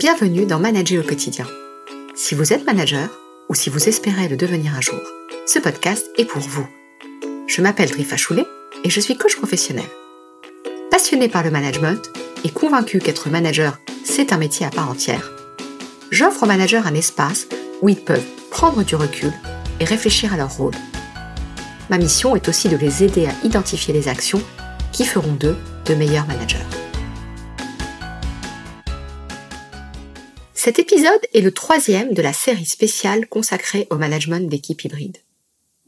[0.00, 1.46] Bienvenue dans Manager au quotidien.
[2.14, 3.10] Si vous êtes manager
[3.50, 4.98] ou si vous espérez le devenir un jour,
[5.46, 6.66] ce podcast est pour vous.
[7.46, 8.46] Je m'appelle Drifa Choulet
[8.82, 9.84] et je suis coach professionnel.
[10.90, 12.00] Passionné par le management
[12.44, 15.32] et convaincu qu'être manager, c'est un métier à part entière,
[16.10, 17.46] j'offre aux managers un espace
[17.82, 19.34] où ils peuvent prendre du recul
[19.80, 20.76] et réfléchir à leur rôle.
[21.90, 24.40] Ma mission est aussi de les aider à identifier les actions
[24.92, 26.79] qui feront d'eux de meilleurs managers.
[30.62, 35.16] Cet épisode est le troisième de la série spéciale consacrée au management d'équipe hybride.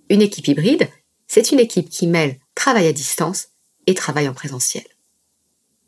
[0.08, 0.88] Une équipe hybride,
[1.26, 3.48] c'est une équipe qui mêle travail à distance
[3.86, 4.86] et travail en présentiel.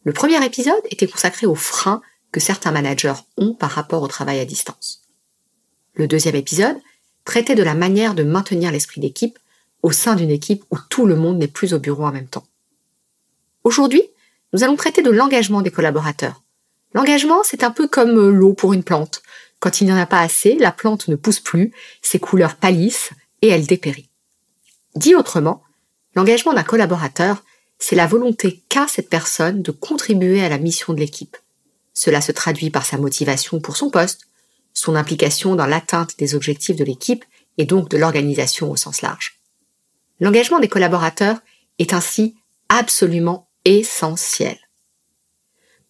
[0.03, 4.39] Le premier épisode était consacré aux freins que certains managers ont par rapport au travail
[4.39, 5.09] à distance.
[5.95, 6.77] Le deuxième épisode
[7.25, 9.39] traitait de la manière de maintenir l'esprit d'équipe
[9.81, 12.47] au sein d'une équipe où tout le monde n'est plus au bureau en même temps.
[13.63, 14.03] Aujourd'hui,
[14.53, 16.44] nous allons traiter de l'engagement des collaborateurs,
[16.95, 19.23] L'engagement, c'est un peu comme euh, l'eau pour une plante.
[19.59, 23.11] Quand il n'y en a pas assez, la plante ne pousse plus, ses couleurs pâlissent
[23.43, 24.09] et elle dépérit.
[24.95, 25.63] Dit autrement,
[26.15, 27.43] l'engagement d'un collaborateur,
[27.79, 31.37] c'est la volonté qu'a cette personne de contribuer à la mission de l'équipe.
[31.93, 34.23] Cela se traduit par sa motivation pour son poste,
[34.73, 37.25] son implication dans l'atteinte des objectifs de l'équipe
[37.59, 39.41] et donc de l'organisation au sens large.
[40.21, 41.39] L'engagement des collaborateurs
[41.79, 42.37] est ainsi
[42.69, 44.59] absolument essentiel.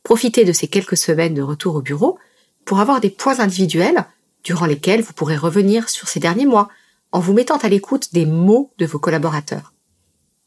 [0.04, 2.20] profiter de ces quelques semaines de retour au bureau
[2.66, 4.06] pour avoir des points individuels
[4.44, 6.70] durant lesquels vous pourrez revenir sur ces derniers mois
[7.12, 9.74] en vous mettant à l'écoute des mots de vos collaborateurs.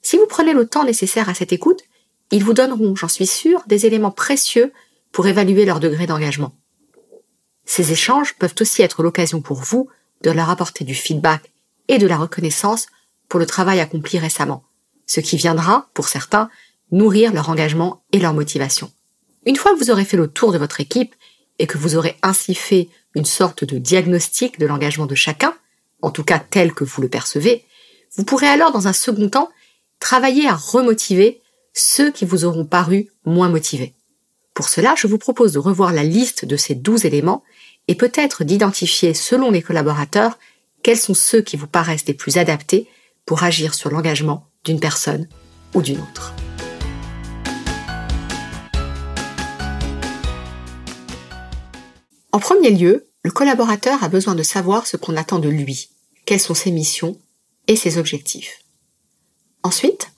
[0.02, 1.82] Si vous prenez le temps nécessaire à cette écoute,
[2.30, 4.72] ils vous donneront, j'en suis sûr, des éléments précieux
[5.12, 6.54] pour évaluer leur degré d'engagement.
[7.64, 9.88] Ces échanges peuvent aussi être l'occasion pour vous
[10.22, 11.52] de leur apporter du feedback
[11.88, 12.86] et de la reconnaissance
[13.28, 14.64] pour le travail accompli récemment,
[15.06, 16.50] ce qui viendra, pour certains,
[16.90, 18.90] nourrir leur engagement et leur motivation.
[19.46, 21.14] Une fois que vous aurez fait le tour de votre équipe
[21.58, 25.54] et que vous aurez ainsi fait une sorte de diagnostic de l'engagement de chacun,
[26.02, 27.64] en tout cas tel que vous le percevez,
[28.16, 29.50] vous pourrez alors dans un second temps
[30.00, 31.40] travailler à remotiver
[31.74, 33.94] ceux qui vous auront paru moins motivés.
[34.54, 37.44] Pour cela, je vous propose de revoir la liste de ces douze éléments
[37.86, 40.38] et peut-être d'identifier selon les collaborateurs
[40.82, 42.88] quels sont ceux qui vous paraissent les plus adaptés
[43.28, 45.28] pour agir sur l'engagement d'une personne
[45.74, 46.32] ou d'une autre.
[52.32, 55.90] En premier lieu, le collaborateur a besoin de savoir ce qu'on attend de lui,
[56.24, 57.18] quelles sont ses missions
[57.66, 58.64] et ses objectifs.
[59.62, 60.10] Ensuite,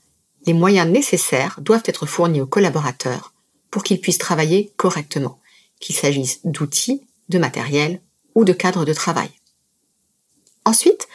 [0.47, 3.35] les moyens nécessaires doivent être fournis au collaborateur
[3.73, 5.41] pour qu'il puisse travailler correctement,
[5.81, 8.03] qu'il s'agisse d'outils, de matériel
[8.37, 9.31] ou de cadres de travail.
[10.65, 11.09] Ensuite,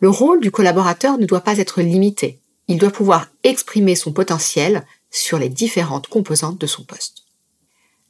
[0.00, 2.40] le rôle du collaborateur ne doit pas être limité.
[2.68, 7.24] Il doit pouvoir exprimer son potentiel sur les différentes composantes de son poste.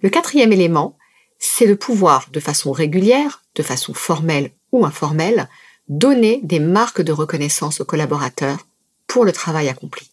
[0.00, 0.96] Le quatrième élément,
[1.38, 5.48] c'est de pouvoir, de façon régulière, de façon formelle ou informelle,
[5.88, 8.58] donner des marques de reconnaissance au collaborateur
[9.06, 10.10] pour le travail accompli.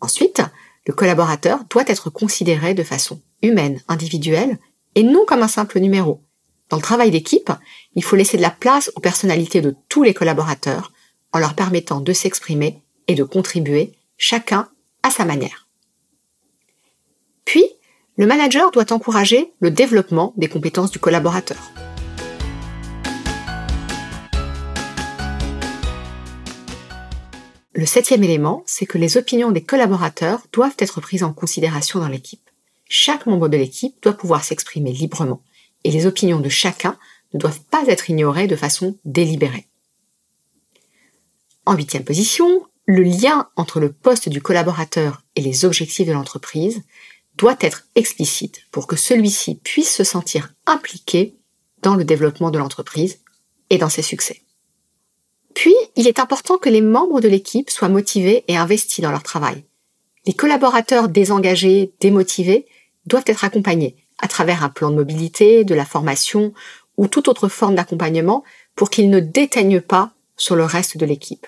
[0.00, 0.42] Ensuite,
[0.86, 4.58] le collaborateur doit être considéré de façon humaine, individuelle,
[4.96, 6.24] et non comme un simple numéro,
[6.70, 7.50] dans le travail d'équipe,
[7.96, 10.92] il faut laisser de la place aux personnalités de tous les collaborateurs
[11.32, 14.68] en leur permettant de s'exprimer et de contribuer, chacun
[15.02, 15.66] à sa manière.
[17.44, 17.64] Puis,
[18.16, 21.58] le manager doit encourager le développement des compétences du collaborateur.
[27.72, 32.08] Le septième élément, c'est que les opinions des collaborateurs doivent être prises en considération dans
[32.08, 32.48] l'équipe.
[32.88, 35.42] Chaque membre de l'équipe doit pouvoir s'exprimer librement
[35.84, 36.98] et les opinions de chacun
[37.32, 39.66] ne doivent pas être ignorées de façon délibérée.
[41.66, 46.82] En huitième position, le lien entre le poste du collaborateur et les objectifs de l'entreprise
[47.36, 51.36] doit être explicite pour que celui-ci puisse se sentir impliqué
[51.82, 53.20] dans le développement de l'entreprise
[53.70, 54.42] et dans ses succès.
[55.54, 59.22] Puis, il est important que les membres de l'équipe soient motivés et investis dans leur
[59.22, 59.64] travail.
[60.26, 62.66] Les collaborateurs désengagés, démotivés,
[63.06, 66.52] doivent être accompagnés à travers un plan de mobilité, de la formation
[66.96, 68.44] ou toute autre forme d'accompagnement
[68.76, 71.46] pour qu'ils ne déteignent pas sur le reste de l'équipe.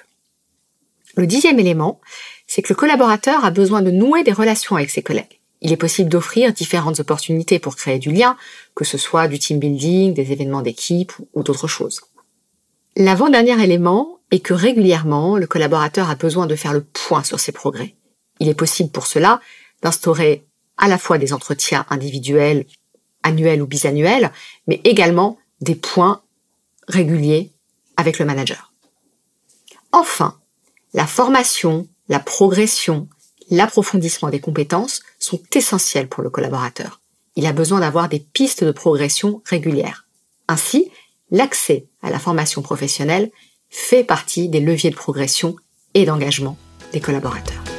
[1.17, 2.01] Le dixième élément,
[2.47, 5.41] c'est que le collaborateur a besoin de nouer des relations avec ses collègues.
[5.61, 8.37] Il est possible d'offrir différentes opportunités pour créer du lien,
[8.75, 12.01] que ce soit du team building, des événements d'équipe ou d'autres choses.
[12.97, 17.53] L'avant-dernier élément est que régulièrement, le collaborateur a besoin de faire le point sur ses
[17.53, 17.95] progrès.
[18.41, 19.41] Il est possible pour cela
[19.83, 20.45] d'instaurer
[20.83, 22.67] à la fois des entretiens individuels,
[23.23, 24.33] annuels ou bisannuels,
[24.67, 26.23] mais également des points
[26.89, 27.53] réguliers
[27.97, 28.73] avec le manager.
[29.93, 30.41] Enfin,
[30.93, 33.09] la formation, la progression,
[33.49, 37.01] l'approfondissement des compétences sont essentiels pour le collaborateur.
[37.37, 40.09] Il a besoin d'avoir des pistes de progression régulières.
[40.49, 40.91] Ainsi,
[41.31, 43.31] l'accès à la formation professionnelle
[43.71, 45.55] fait partie des leviers de progression
[45.95, 46.59] et d'engagement
[46.93, 47.72] des collaborateurs.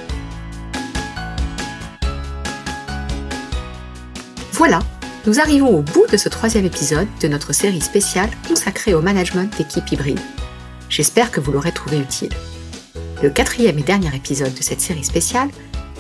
[4.55, 4.81] Voilà,
[5.25, 9.51] nous arrivons au bout de ce troisième épisode de notre série spéciale consacrée au management
[9.57, 10.19] d'équipe hybride.
[10.89, 12.29] J'espère que vous l'aurez trouvé utile.
[13.23, 15.49] Le quatrième et dernier épisode de cette série spéciale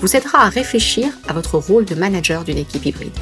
[0.01, 3.17] vous aidera à réfléchir à votre rôle de manager d'une équipe hybride.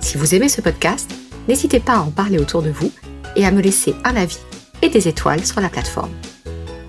[0.00, 1.10] Si vous aimez ce podcast,
[1.46, 2.90] n'hésitez pas à en parler autour de vous
[3.36, 4.40] et à me laisser un avis
[4.80, 6.12] et des étoiles sur la plateforme.